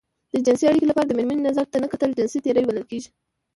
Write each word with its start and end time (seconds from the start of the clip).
د 0.33 0.35
جنسي 0.45 0.65
اړيکې 0.67 0.87
لپاره 0.89 1.07
د 1.07 1.13
مېرمنې 1.17 1.43
نظر 1.49 1.65
ته 1.71 1.77
نه 1.83 1.87
کتل 1.93 2.09
جنسي 2.19 2.39
تېری 2.43 2.67
بلل 2.69 2.85
کېږي. 2.91 3.09